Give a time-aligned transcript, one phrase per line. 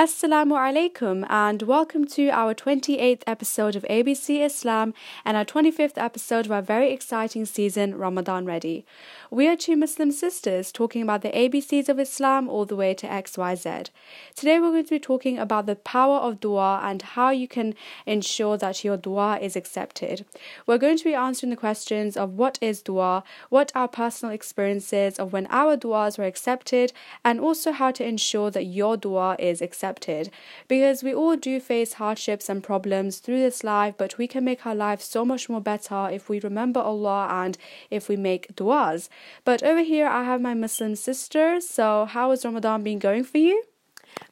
[0.00, 4.94] Assalamu alaikum and welcome to our 28th episode of ABC Islam
[5.26, 8.86] and our 25th episode of our very exciting season Ramadan Ready.
[9.30, 13.06] We are two Muslim sisters talking about the ABCs of Islam all the way to
[13.06, 13.90] XYZ.
[14.34, 17.74] Today we're going to be talking about the power of dua and how you can
[18.06, 20.24] ensure that your dua is accepted.
[20.66, 25.18] We're going to be answering the questions of what is dua, what our personal experiences
[25.18, 29.60] of when our duas were accepted, and also how to ensure that your dua is
[29.60, 30.30] accepted accepted
[30.68, 34.64] because we all do face hardships and problems through this life, but we can make
[34.64, 37.58] our lives so much more better if we remember Allah and
[37.90, 39.08] if we make du'as.
[39.44, 41.60] But over here, I have my Muslim sister.
[41.60, 43.64] So, how has Ramadan been going for you?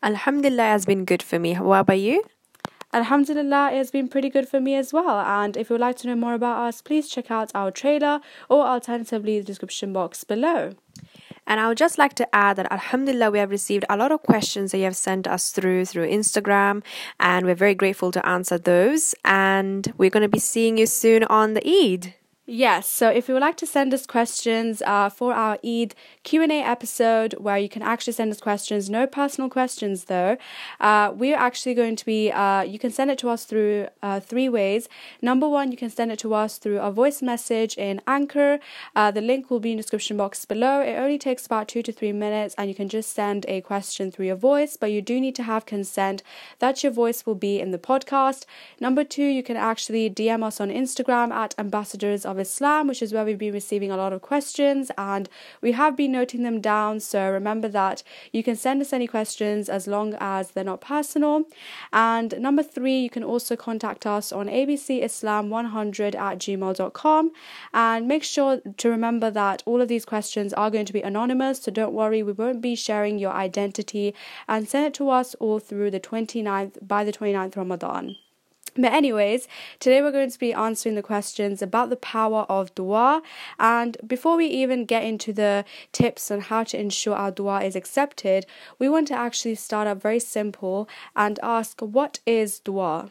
[0.02, 1.54] Alhamdulillah has been good for me.
[1.54, 2.22] What about you?
[2.92, 5.20] Alhamdulillah, it has been pretty good for me as well.
[5.20, 8.20] And if you would like to know more about us, please check out our trailer
[8.48, 10.72] or alternatively the description box below.
[11.48, 14.22] And I would just like to add that Alhamdulillah, we have received a lot of
[14.22, 16.84] questions that you have sent us through through Instagram,
[17.18, 19.14] and we're very grateful to answer those.
[19.24, 22.14] And we're going to be seeing you soon on the Eid.
[22.50, 26.62] Yes, so if you would like to send us questions uh, for our Eid Q&A
[26.62, 30.38] episode where you can actually send us questions, no personal questions though,
[30.80, 34.18] uh, we're actually going to be, uh, you can send it to us through uh,
[34.20, 34.88] three ways.
[35.20, 38.60] Number one, you can send it to us through a voice message in Anchor.
[38.96, 40.80] Uh, the link will be in the description box below.
[40.80, 44.10] It only takes about two to three minutes and you can just send a question
[44.10, 46.22] through your voice, but you do need to have consent
[46.60, 48.46] that your voice will be in the podcast.
[48.80, 53.12] Number two, you can actually DM us on Instagram at ambassadors of Islam, which is
[53.12, 55.28] where we've been receiving a lot of questions and
[55.60, 57.00] we have been noting them down.
[57.00, 61.44] So remember that you can send us any questions as long as they're not personal.
[61.92, 67.32] And number three, you can also contact us on abcislam100 at gmail.com
[67.74, 71.62] and make sure to remember that all of these questions are going to be anonymous.
[71.62, 74.14] So don't worry, we won't be sharing your identity
[74.46, 78.16] and send it to us all through the 29th by the 29th Ramadan.
[78.78, 79.48] But, anyways,
[79.80, 83.22] today we're going to be answering the questions about the power of dua.
[83.58, 87.74] And before we even get into the tips on how to ensure our dua is
[87.74, 88.46] accepted,
[88.78, 93.10] we want to actually start up very simple and ask what is dua?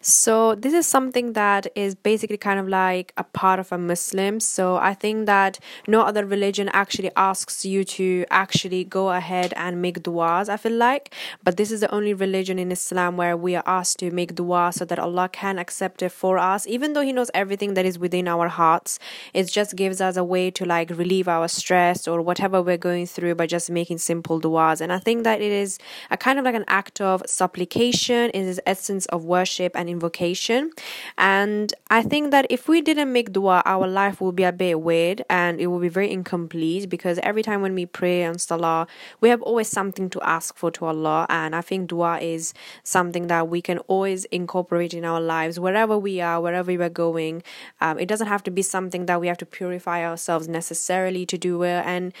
[0.00, 4.38] So, this is something that is basically kind of like a part of a Muslim.
[4.38, 9.82] So, I think that no other religion actually asks you to actually go ahead and
[9.82, 11.12] make du'as, I feel like.
[11.42, 14.70] But this is the only religion in Islam where we are asked to make dua
[14.72, 17.98] so that Allah can accept it for us, even though He knows everything that is
[17.98, 19.00] within our hearts.
[19.34, 23.06] It just gives us a way to like relieve our stress or whatever we're going
[23.06, 24.80] through by just making simple du'as.
[24.80, 25.76] And I think that it is
[26.08, 30.70] a kind of like an act of supplication, it is essence of worship and invocation.
[31.16, 34.80] And I think that if we didn't make dua, our life will be a bit
[34.80, 38.86] weird and it will be very incomplete because every time when we pray and salah,
[39.20, 41.26] we have always something to ask for to Allah.
[41.28, 42.54] And I think dua is
[42.84, 46.88] something that we can always incorporate in our lives wherever we are, wherever we are
[46.88, 47.42] going.
[47.80, 51.38] Um, it doesn't have to be something that we have to purify ourselves necessarily to
[51.38, 51.84] do it.
[51.86, 52.12] And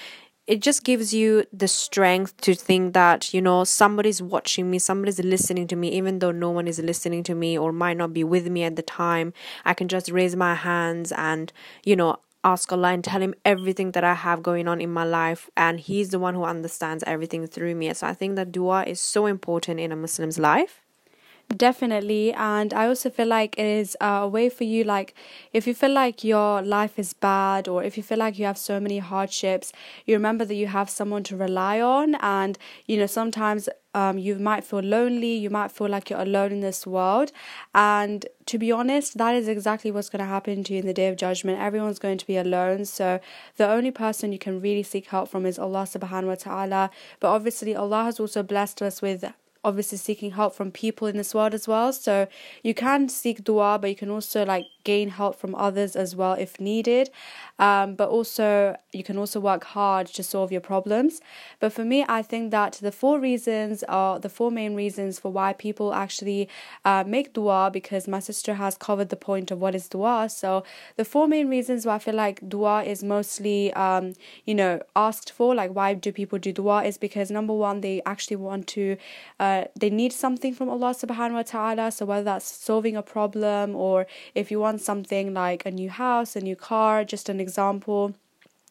[0.48, 5.20] it just gives you the strength to think that you know somebody's watching me somebody's
[5.20, 8.24] listening to me even though no one is listening to me or might not be
[8.24, 9.32] with me at the time
[9.64, 11.52] i can just raise my hands and
[11.84, 15.04] you know ask Allah and tell him everything that I have going on in my
[15.04, 17.92] life and he's the one who understands everything through me.
[17.94, 20.80] So I think that dua is so important in a Muslim's life.
[21.56, 22.34] Definitely.
[22.34, 25.14] And I also feel like it is a way for you, like,
[25.54, 28.58] if you feel like your life is bad or if you feel like you have
[28.58, 29.72] so many hardships,
[30.04, 32.16] you remember that you have someone to rely on.
[32.16, 36.52] And, you know, sometimes um, you might feel lonely, you might feel like you're alone
[36.52, 37.32] in this world.
[37.74, 40.92] And to be honest, that is exactly what's going to happen to you in the
[40.92, 41.58] day of judgment.
[41.58, 42.84] Everyone's going to be alone.
[42.84, 43.20] So
[43.56, 46.90] the only person you can really seek help from is Allah subhanahu wa ta'ala.
[47.20, 49.24] But obviously, Allah has also blessed us with
[49.64, 51.92] obviously seeking help from people in this world as well.
[51.92, 52.28] So
[52.62, 56.34] you can seek dua, but you can also like gain help from others as well
[56.46, 57.06] if needed.
[57.58, 58.48] Um, but also,
[58.92, 61.20] you can also work hard to solve your problems.
[61.60, 65.30] But for me, I think that the four reasons are the four main reasons for
[65.38, 66.48] why people actually
[66.84, 70.28] uh, make dua because my sister has covered the point of what is dua.
[70.40, 70.50] So,
[71.00, 74.04] the four main reasons why I feel like dua is mostly, um,
[74.48, 77.96] you know, asked for, like why do people do dua, is because number one, they
[78.06, 78.96] actually want to,
[79.40, 81.90] uh, they need something from Allah subhanahu wa ta'ala.
[81.90, 86.36] So, whether that's solving a problem or if you want something like a new house,
[86.36, 88.14] a new car, just an example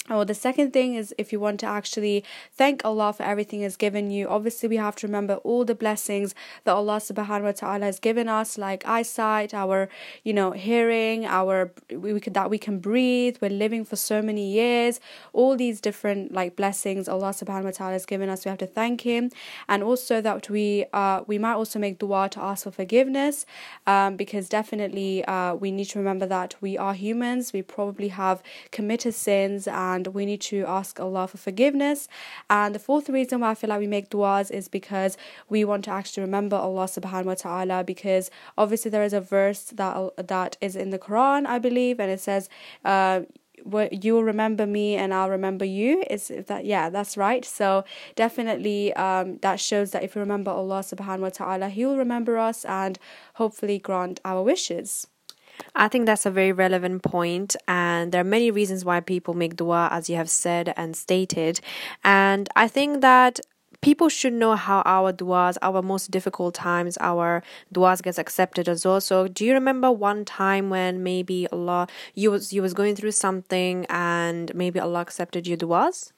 [0.09, 2.23] or the second thing is if you want to actually
[2.53, 6.33] thank Allah for everything He's given you, obviously we have to remember all the blessings
[6.63, 9.89] that Allah subhanahu wa ta'ala has given us, like eyesight, our
[10.23, 14.21] you know hearing, our we, we could that we can breathe, we're living for so
[14.21, 14.99] many years,
[15.33, 18.67] all these different like blessings Allah subhanahu wa ta'ala has given us, we have to
[18.67, 19.29] thank Him.
[19.67, 23.45] And also that we uh we might also make dua to ask for forgiveness,
[23.85, 28.41] um, because definitely uh we need to remember that we are humans, we probably have
[28.71, 32.07] committed sins and and we need to ask Allah for forgiveness.
[32.49, 35.17] And the fourth reason why I feel like we make du'as is because
[35.49, 39.63] we want to actually remember Allah subhanahu wa ta'ala because obviously there is a verse
[39.81, 42.49] that that is in the Quran, I believe, and it says
[42.85, 43.21] uh,
[43.91, 46.03] you will remember me and I'll remember you.
[46.09, 47.43] Is that yeah, that's right.
[47.43, 47.83] So
[48.15, 52.37] definitely um, that shows that if we remember Allah subhanahu wa ta'ala, He will remember
[52.37, 52.99] us and
[53.35, 55.07] hopefully grant our wishes.
[55.75, 59.55] I think that's a very relevant point, and there are many reasons why people make
[59.55, 61.59] dua, as you have said and stated.
[62.03, 63.39] And I think that
[63.81, 68.85] people should know how our duas, our most difficult times, our duas gets accepted as
[68.85, 69.01] well.
[69.01, 73.11] So, do you remember one time when maybe Allah you was you was going through
[73.11, 76.13] something and maybe Allah accepted your duas?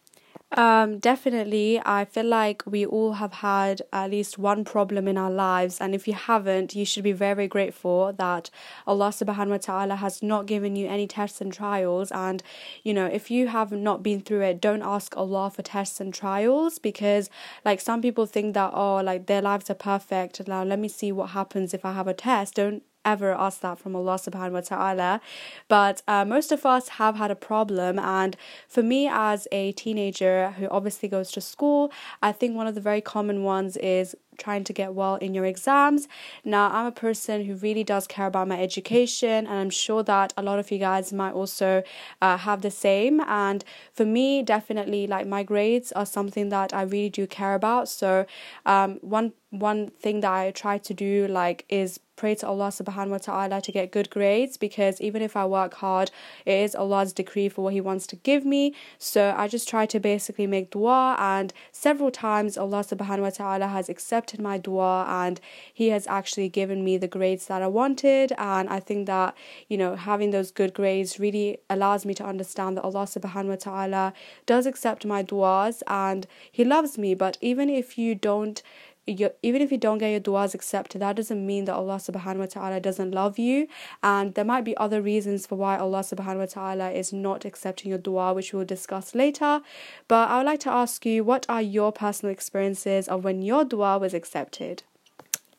[0.57, 1.79] Um, definitely.
[1.85, 5.93] I feel like we all have had at least one problem in our lives, and
[5.93, 8.49] if you haven't, you should be very grateful that
[8.87, 12.11] Allah subhanahu wa ta'ala has not given you any tests and trials.
[12.11, 12.41] And
[12.83, 16.11] you know, if you have not been through it, don't ask Allah for tests and
[16.11, 17.29] trials because,
[17.63, 20.47] like, some people think that, oh, like their lives are perfect.
[20.47, 22.55] Now, let me see what happens if I have a test.
[22.55, 25.21] Don't ever ask that from Allah subhanahu wa ta'ala.
[25.67, 27.99] But uh, most of us have had a problem.
[27.99, 28.35] And
[28.67, 31.91] for me, as a teenager who obviously goes to school,
[32.21, 35.45] I think one of the very common ones is trying to get well in your
[35.45, 36.07] exams.
[36.43, 40.33] Now, I'm a person who really does care about my education, and I'm sure that
[40.37, 41.83] a lot of you guys might also
[42.21, 43.21] uh, have the same.
[43.21, 43.63] And
[43.93, 47.89] for me, definitely, like my grades are something that I really do care about.
[47.89, 48.25] So,
[48.65, 53.11] um, one one thing that I try to do like is pray to Allah subhanahu
[53.11, 56.11] wa ta'ala to get good grades because even if I work hard,
[56.45, 58.75] it is Allah's decree for what He wants to give me.
[58.99, 63.67] So I just try to basically make dua and several times Allah subhanahu wa ta'ala
[63.67, 65.39] has accepted my dua and
[65.73, 68.33] He has actually given me the grades that I wanted.
[68.37, 69.35] And I think that,
[69.67, 73.55] you know, having those good grades really allows me to understand that Allah subhanahu wa
[73.55, 74.13] ta'ala
[74.45, 77.15] does accept my duas and He loves me.
[77.15, 78.61] But even if you don't
[79.07, 82.45] even if you don't get your du'as accepted, that doesn't mean that Allah subhanahu wa
[82.45, 83.67] ta'ala doesn't love you.
[84.03, 87.89] And there might be other reasons for why Allah subhanahu wa ta'ala is not accepting
[87.89, 89.61] your dua, which we'll discuss later.
[90.07, 93.65] But I would like to ask you, what are your personal experiences of when your
[93.65, 94.83] dua was accepted?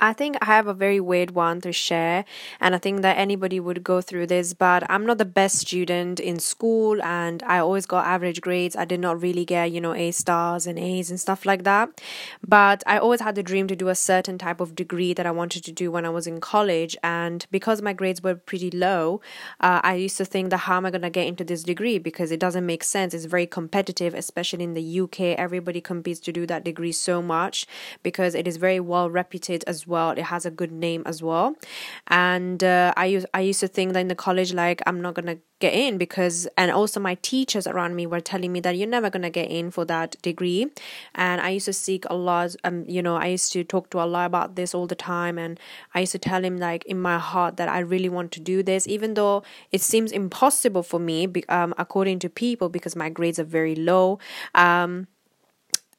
[0.01, 2.25] I think I have a very weird one to share,
[2.59, 4.55] and I think that anybody would go through this.
[4.55, 8.75] But I'm not the best student in school, and I always got average grades.
[8.77, 12.01] I did not really get, you know, A stars and A's and stuff like that.
[12.47, 15.31] But I always had the dream to do a certain type of degree that I
[15.31, 16.97] wanted to do when I was in college.
[17.03, 19.21] And because my grades were pretty low,
[19.61, 21.99] uh, I used to think that how am I going to get into this degree?
[21.99, 23.13] Because it doesn't make sense.
[23.13, 25.21] It's very competitive, especially in the UK.
[25.39, 27.67] Everybody competes to do that degree so much
[28.03, 30.11] because it is very well reputed as well.
[30.11, 31.57] It has a good name as well.
[32.07, 35.15] And uh, I used I used to think that in the college, like I'm not
[35.15, 38.89] gonna get in because, and also my teachers around me were telling me that you're
[38.89, 40.67] never gonna get in for that degree.
[41.15, 42.51] And I used to seek Allah.
[42.65, 45.61] Um, you know, I used to talk to Allah about this all the time, and
[45.95, 48.63] I used to tell Him like in my heart that I really want to do
[48.63, 49.43] this, even though
[49.73, 54.19] it seems impossible for me, um, according to people, because my grades are very low.
[54.55, 55.07] Um,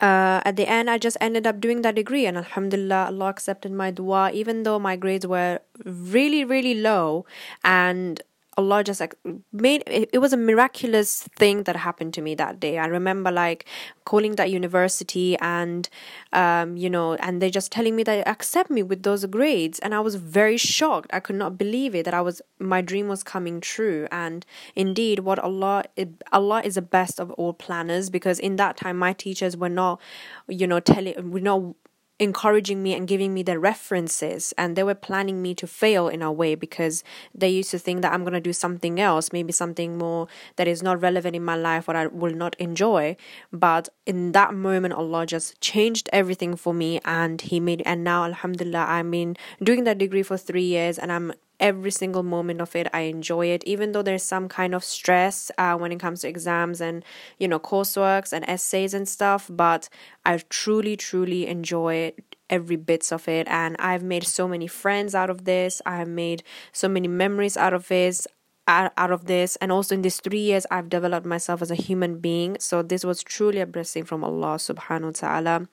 [0.02, 3.72] uh, at the end, I just ended up doing that degree, and Alhamdulillah, Allah accepted
[3.72, 7.26] my dua, even though my grades were really, really low,
[7.64, 8.22] and
[8.58, 9.16] Allah just like
[9.54, 12.78] made it, it was a miraculous thing that happened to me that day.
[12.78, 13.66] I remember like
[14.04, 15.88] calling that university and
[16.34, 19.96] um, you know, and they just telling me that accept me with those grades, and
[19.96, 21.10] I was very shocked.
[21.14, 24.08] I could not believe it that I was my dream was coming true.
[24.12, 25.86] And indeed, what Allah
[26.32, 30.02] Allah is the best of all planners because in that time my teachers were not,
[30.48, 31.76] you know, telling were not
[32.22, 36.22] encouraging me and giving me the references and they were planning me to fail in
[36.22, 39.52] a way because they used to think that I'm going to do something else maybe
[39.52, 43.18] something more that is not relevant in my life or I will not enjoy.
[43.52, 48.24] But in that moment Allah just changed everything for me and he made and now
[48.26, 52.76] alhamdulillah I've been doing that degree for 3 years and I'm every single moment of
[52.76, 53.64] it i enjoy it.
[53.66, 57.06] Even though there's some kind of stress uh, when it comes to exams and
[57.40, 59.88] you know courseworks and essays and stuff but
[60.26, 62.12] i truly truly enjoy
[62.50, 63.48] every bits of it.
[63.48, 65.82] And i've made so many friends out of this.
[65.86, 68.28] I've made so many memories out of this
[68.68, 69.56] out, of this.
[69.58, 72.58] And also in these three years i've developed myself as a human being.
[72.60, 75.68] So this was truly a blessing from allah subhanahu wa ta'ala.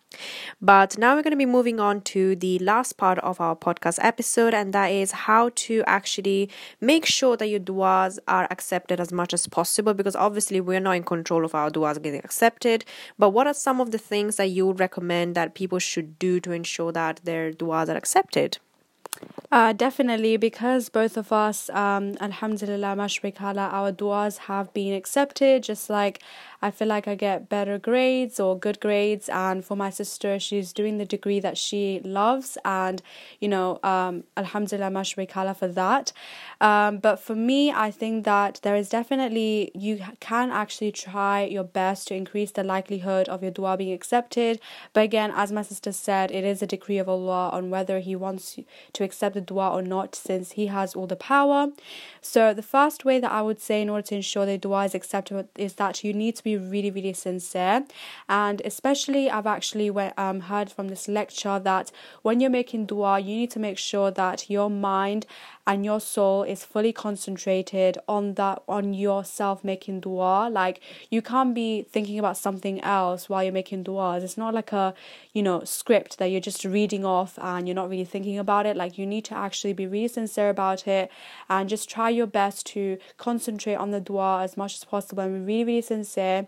[0.61, 3.99] But now we're going to be moving on to the last part of our podcast
[4.03, 9.13] episode and that is how to actually make sure that your duas are accepted as
[9.13, 12.85] much as possible because obviously we're not in control of our duas getting accepted.
[13.19, 16.41] But what are some of the things that you would recommend that people should do
[16.41, 18.59] to ensure that their duas are accepted
[19.51, 25.63] uh, definitely, because both of us, um, Alhamdulillah, mashrikala, our duas have been accepted.
[25.63, 26.23] Just like
[26.61, 30.73] I feel like I get better grades or good grades, and for my sister, she's
[30.73, 33.01] doing the degree that she loves, and
[33.39, 36.13] you know, um, Alhamdulillah, mashrikala for that.
[36.61, 41.63] Um, but for me, I think that there is definitely you can actually try your
[41.63, 44.61] best to increase the likelihood of your dua being accepted.
[44.93, 48.17] But again, as my sister said, it is a decree of Allah on whether He
[48.17, 48.59] wants
[48.95, 51.69] to accept the dua or not, since He has all the power.
[52.21, 54.95] So, the first way that I would say in order to ensure the dua is
[54.95, 57.85] accepted is that you need to be really, really sincere.
[58.29, 63.35] And especially, I've actually um, heard from this lecture that when you're making dua, you
[63.37, 65.27] need to make sure that your mind
[65.69, 70.49] and your soul is fully concentrated on that on yourself making dua.
[70.51, 74.25] Like you can't be thinking about something else while you're making duas.
[74.25, 74.95] It's not like a
[75.33, 78.77] you know script that you're just reading off and you're not really thinking about it.
[78.77, 81.11] Like you need to actually be really sincere about it
[81.49, 85.47] and just try your best to concentrate on the dua as much as possible and
[85.47, 86.47] be really really sincere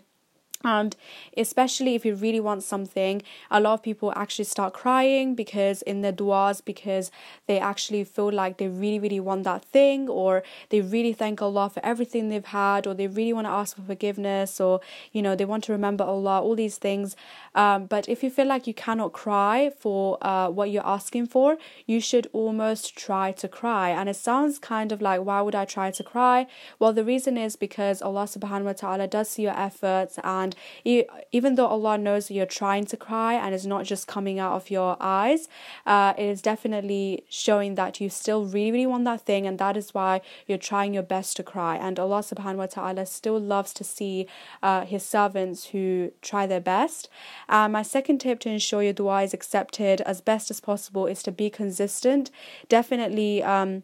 [0.63, 0.95] and
[1.37, 6.01] especially if you really want something a lot of people actually start crying because in
[6.01, 7.11] their duas because
[7.47, 11.69] they actually feel like they really really want that thing or they really thank allah
[11.69, 14.79] for everything they've had or they really want to ask for forgiveness or
[15.11, 17.15] you know they want to remember allah all these things.
[17.55, 21.57] Um, but if you feel like you cannot cry for uh, what you're asking for
[21.85, 23.89] you should almost try to cry.
[23.89, 26.47] And it sounds kind of like why would i try to cry?
[26.79, 31.05] Well the reason is because allah subhanahu wa ta'ala does see your efforts and and
[31.31, 34.53] even though Allah knows that you're trying to cry and it's not just coming out
[34.53, 35.47] of your eyes,
[35.85, 39.77] uh, it is definitely showing that you still really, really want that thing, and that
[39.77, 41.75] is why you're trying your best to cry.
[41.75, 44.27] And Allah subhanahu wa ta'ala still loves to see
[44.61, 47.09] uh, His servants who try their best.
[47.49, 51.23] Uh, my second tip to ensure your dua is accepted as best as possible is
[51.23, 52.31] to be consistent.
[52.69, 53.43] Definitely.
[53.43, 53.83] Um,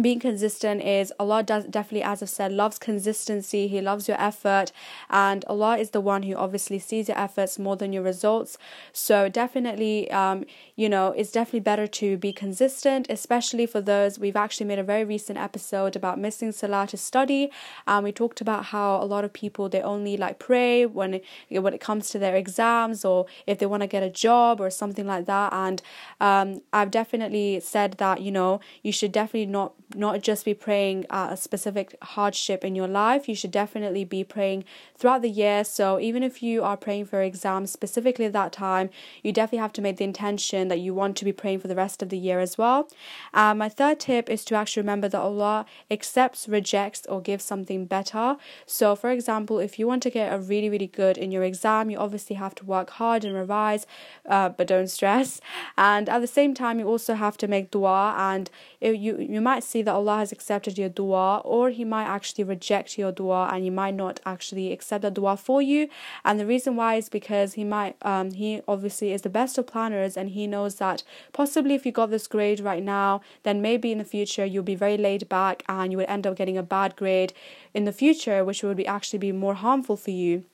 [0.00, 3.68] being consistent is Allah does definitely as I've said loves consistency.
[3.68, 4.72] He loves your effort.
[5.08, 8.58] And Allah is the one who obviously sees your efforts more than your results.
[8.92, 14.36] So definitely um, you know it's definitely better to be consistent especially for those we've
[14.36, 17.50] actually made a very recent episode about missing salah to study.
[17.86, 21.24] And we talked about how a lot of people they only like pray when it,
[21.50, 24.70] when it comes to their exams or if they want to get a job or
[24.70, 25.52] something like that.
[25.52, 25.80] And
[26.20, 31.06] um, I've definitely said that you know you should definitely not not just be praying
[31.10, 33.28] at a specific hardship in your life.
[33.28, 34.64] You should definitely be praying
[34.96, 35.62] throughout the year.
[35.64, 38.90] So even if you are praying for exams specifically at that time,
[39.22, 41.76] you definitely have to make the intention that you want to be praying for the
[41.76, 42.88] rest of the year as well.
[43.32, 47.86] Um, my third tip is to actually remember that Allah accepts, rejects, or gives something
[47.86, 48.36] better.
[48.66, 51.90] So, for example, if you want to get a really, really good in your exam,
[51.90, 53.86] you obviously have to work hard and revise,
[54.28, 55.40] uh, but don't stress.
[55.78, 58.50] And at the same time, you also have to make dua, and
[58.80, 62.98] you you might see that Allah has accepted your dua, or He might actually reject
[62.98, 65.88] your dua, and He might not actually accept the dua for you.
[66.24, 69.66] And the reason why is because He might um He obviously is the best of
[69.66, 71.02] planners, and He knows that
[71.32, 74.74] possibly if you got this grade right now, then maybe in the future you'll be
[74.74, 77.32] very laid back and you would end up getting a bad grade
[77.74, 80.44] in the future, which would be actually be more harmful for you.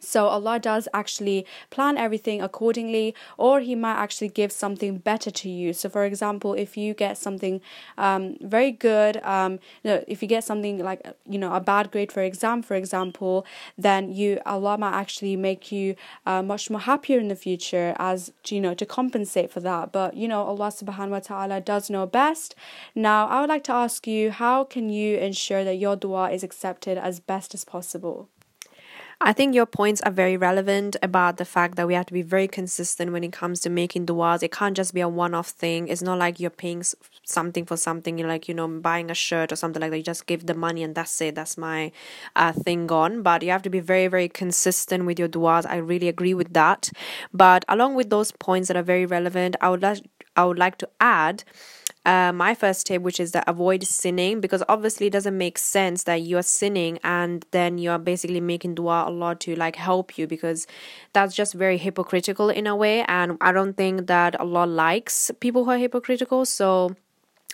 [0.00, 5.48] So Allah does actually plan everything accordingly, or He might actually give something better to
[5.48, 5.72] you.
[5.72, 7.60] So, for example, if you get something
[7.98, 11.90] um, very good, um, you know, if you get something like you know a bad
[11.90, 15.94] grade for exam, for example, then you Allah might actually make you
[16.26, 19.92] uh, much more happier in the future, as you know to compensate for that.
[19.92, 22.54] But you know Allah Subhanahu wa Taala does know best.
[22.94, 26.42] Now, I would like to ask you, how can you ensure that your dua is
[26.42, 28.28] accepted as best as possible?
[29.22, 32.22] I think your points are very relevant about the fact that we have to be
[32.22, 34.42] very consistent when it comes to making duas.
[34.42, 35.88] It can't just be a one off thing.
[35.88, 36.82] It's not like you're paying
[37.24, 39.98] something for something, you're like, you know, buying a shirt or something like that.
[39.98, 41.34] You just give the money and that's it.
[41.34, 41.92] That's my
[42.34, 43.20] uh, thing gone.
[43.22, 45.66] But you have to be very, very consistent with your duas.
[45.66, 46.90] I really agree with that.
[47.34, 49.98] But along with those points that are very relevant, I would like,
[50.34, 51.44] I would like to add
[52.10, 56.04] uh, my first tip, which is to avoid sinning, because obviously it doesn't make sense
[56.04, 60.18] that you are sinning and then you are basically making dua Allah to like help
[60.18, 60.66] you, because
[61.12, 62.96] that's just very hypocritical in a way.
[63.06, 66.44] And I don't think that Allah likes people who are hypocritical.
[66.44, 66.96] So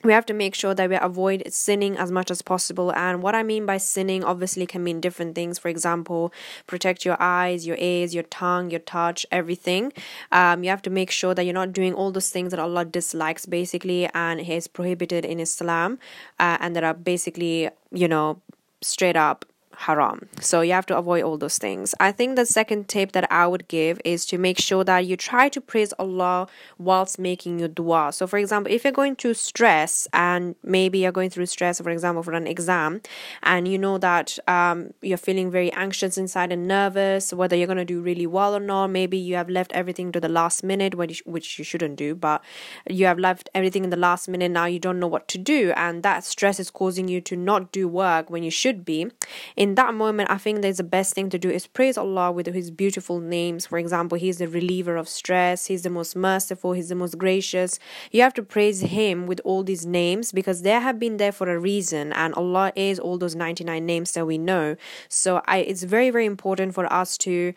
[0.05, 2.93] we have to make sure that we avoid sinning as much as possible.
[2.93, 5.59] And what I mean by sinning obviously can mean different things.
[5.59, 6.33] For example,
[6.67, 9.93] protect your eyes, your ears, your tongue, your touch, everything.
[10.33, 12.85] Um, you have to make sure that you're not doing all those things that Allah
[12.85, 15.99] dislikes, basically, and is prohibited in Islam,
[16.39, 18.41] uh, and that are basically, you know,
[18.83, 19.45] straight up
[19.77, 20.29] haram.
[20.41, 21.95] So you have to avoid all those things.
[22.01, 25.17] I think the second tip that I would give is to make sure that you
[25.17, 28.13] try to praise Allah whilst making your dua.
[28.13, 31.91] So for example, if you're going through stress and maybe you're going through stress, for
[31.91, 33.03] example, for an exam,
[33.43, 37.77] and you know that um, you're feeling very anxious inside and nervous, whether you're going
[37.77, 40.95] to do really well or not, maybe you have left everything to the last minute,
[40.95, 42.43] which you shouldn't do, but
[42.89, 44.51] you have left everything in the last minute.
[44.51, 47.73] Now you don't know what to do, and that stress is causing you to not
[47.73, 49.11] do work when you should be.
[49.55, 52.31] In in that moment, I think there's the best thing to do is praise Allah
[52.31, 53.67] with His beautiful names.
[53.67, 57.81] For example, He's the reliever of stress, He's the most merciful, He's the most gracious.
[58.13, 61.51] You have to praise Him with all these names because they have been there for
[61.51, 64.77] a reason, and Allah is all those 99 names that we know.
[65.09, 67.53] So I, it's very, very important for us to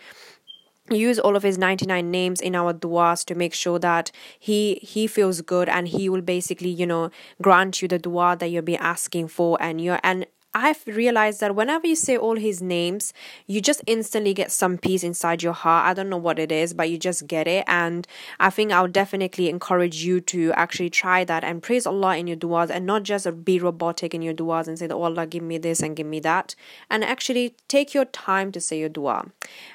[0.90, 5.06] use all of his 99 names in our duas to make sure that he he
[5.06, 8.76] feels good and he will basically you know grant you the dua that you'll be
[8.76, 10.26] asking for and you're and
[10.62, 13.14] I've realized that whenever you say all his names,
[13.48, 15.88] you just instantly get some peace inside your heart.
[15.88, 17.64] I don't know what it is, but you just get it.
[17.66, 18.06] And
[18.42, 22.28] I think I would definitely encourage you to actually try that and praise Allah in
[22.28, 25.44] your du'as and not just be robotic in your du'as and say, Oh Allah, give
[25.44, 26.56] me this and give me that.
[26.90, 29.32] And actually take your time to say your du'a.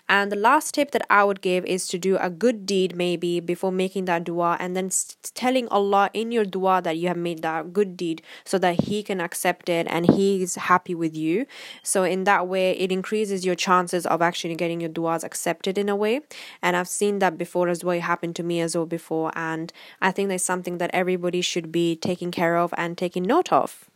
[0.07, 3.41] And the last tip that I would give is to do a good deed maybe
[3.41, 4.91] before making that dua and then
[5.33, 9.03] telling Allah in your dua that you have made that good deed so that He
[9.03, 11.47] can accept it and He is happy with you.
[11.83, 15.89] So in that way, it increases your chances of actually getting your duas accepted in
[15.89, 16.21] a way.
[16.63, 17.97] And I've seen that before as well.
[17.97, 19.31] It happened to me as well before.
[19.35, 23.53] And I think that's something that everybody should be taking care of and taking note
[23.53, 23.89] of.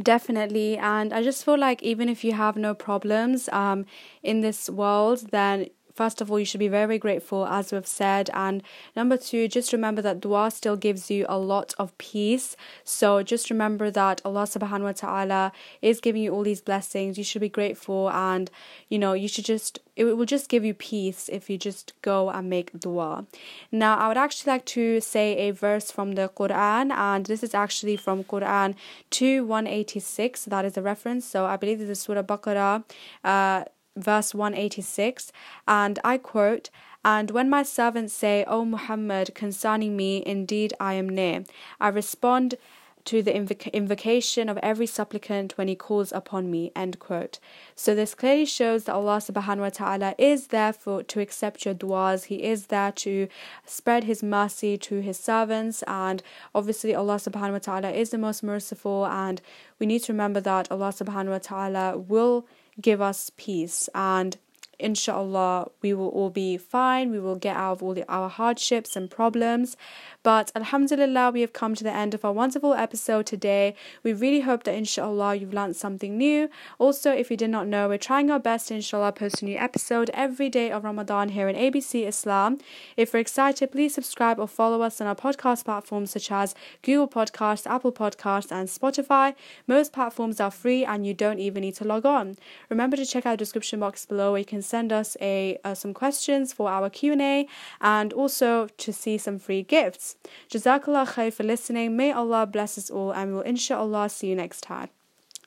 [0.00, 0.76] Definitely.
[0.76, 3.86] And I just feel like even if you have no problems um,
[4.22, 8.30] in this world, then first of all, you should be very, grateful, as we've said.
[8.34, 8.62] And
[8.94, 12.56] number two, just remember that dua still gives you a lot of peace.
[12.82, 17.18] So just remember that Allah subhanahu wa ta'ala is giving you all these blessings.
[17.18, 18.50] You should be grateful and,
[18.88, 22.30] you know, you should just, it will just give you peace if you just go
[22.30, 23.26] and make dua.
[23.70, 27.54] Now, I would actually like to say a verse from the Quran, and this is
[27.54, 28.74] actually from Quran
[29.10, 30.46] 2 186.
[30.46, 31.24] That is a reference.
[31.24, 32.84] So I believe this is Surah Baqarah.
[33.22, 33.64] Uh,
[33.96, 35.32] verse 186,
[35.66, 36.70] and I quote,
[37.04, 41.44] And when my servants say, O Muhammad, concerning me, indeed I am near,
[41.80, 42.56] I respond
[43.04, 46.72] to the invoc- invocation of every supplicant when he calls upon me.
[46.74, 47.38] End quote.
[47.74, 51.74] So this clearly shows that Allah subhanahu wa ta'ala is there for to accept your
[51.74, 52.24] du'as.
[52.24, 53.28] He is there to
[53.66, 56.22] spread his mercy to his servants and
[56.54, 59.42] obviously Allah subhanahu wa ta'ala is the most merciful and
[59.78, 62.46] we need to remember that Allah subhanahu wa ta'ala will
[62.80, 63.88] give us peace.
[63.94, 64.36] And
[64.78, 67.10] inshallah we will all be fine.
[67.10, 69.76] We will get out of all the, our hardships and problems
[70.24, 73.76] but Alhamdulillah, we have come to the end of our wonderful episode today.
[74.02, 76.48] We really hope that inshallah you've learned something new.
[76.78, 79.58] Also, if you did not know, we're trying our best to inshallah post a new
[79.58, 82.56] episode every day of Ramadan here in ABC Islam.
[82.96, 87.06] If you're excited, please subscribe or follow us on our podcast platforms such as Google
[87.06, 89.34] Podcasts, Apple Podcasts, and Spotify.
[89.66, 92.36] Most platforms are free and you don't even need to log on.
[92.70, 95.74] Remember to check out the description box below where you can send us a uh,
[95.74, 97.46] some questions for our Q&A
[97.82, 100.13] and also to see some free gifts.
[100.50, 101.96] Jazakallah khair for listening.
[101.96, 104.88] May Allah bless us all and we will inshallah see you next time.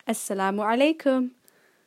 [0.08, 1.32] Assalamu alaikum.